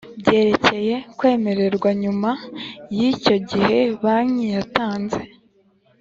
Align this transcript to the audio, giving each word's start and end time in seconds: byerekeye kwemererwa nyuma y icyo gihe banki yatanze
byerekeye 0.19 0.95
kwemererwa 1.17 1.89
nyuma 2.01 2.29
y 2.97 2.99
icyo 3.11 3.35
gihe 3.49 3.77
banki 4.01 4.47
yatanze 4.55 5.21